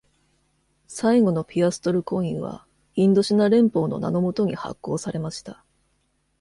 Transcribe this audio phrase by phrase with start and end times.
[0.87, 2.65] 最後のピアストルコインは
[2.95, 5.63] 「インドシナ連邦」の名のもとに発行されました。